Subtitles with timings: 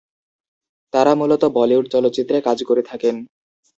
[0.93, 3.15] তারা মূলত বলিউড চলচ্চিত্রে কাজ করে থাকেন।